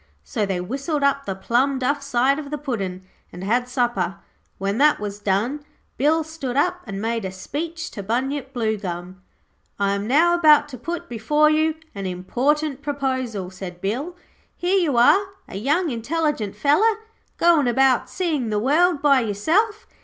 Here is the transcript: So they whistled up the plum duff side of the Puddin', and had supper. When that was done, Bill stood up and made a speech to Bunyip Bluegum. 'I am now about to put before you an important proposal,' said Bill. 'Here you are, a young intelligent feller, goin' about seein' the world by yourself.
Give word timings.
So 0.23 0.47
they 0.47 0.59
whistled 0.59 1.03
up 1.03 1.27
the 1.27 1.35
plum 1.35 1.77
duff 1.77 2.01
side 2.01 2.39
of 2.39 2.49
the 2.49 2.57
Puddin', 2.57 3.03
and 3.31 3.43
had 3.43 3.67
supper. 3.69 4.17
When 4.57 4.79
that 4.79 4.99
was 4.99 5.19
done, 5.19 5.63
Bill 5.95 6.23
stood 6.23 6.57
up 6.57 6.81
and 6.87 6.99
made 6.99 7.23
a 7.23 7.31
speech 7.31 7.91
to 7.91 8.01
Bunyip 8.01 8.51
Bluegum. 8.51 9.21
'I 9.77 9.93
am 9.93 10.07
now 10.07 10.33
about 10.33 10.67
to 10.69 10.77
put 10.79 11.07
before 11.07 11.51
you 11.51 11.75
an 11.93 12.07
important 12.07 12.81
proposal,' 12.81 13.51
said 13.51 13.79
Bill. 13.79 14.15
'Here 14.57 14.77
you 14.79 14.97
are, 14.97 15.23
a 15.47 15.57
young 15.57 15.91
intelligent 15.91 16.55
feller, 16.55 16.97
goin' 17.37 17.67
about 17.67 18.09
seein' 18.09 18.49
the 18.49 18.57
world 18.57 19.03
by 19.03 19.19
yourself. 19.19 19.85